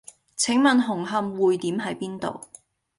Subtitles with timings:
[0.35, 2.41] 請問紅磡薈點喺邊度？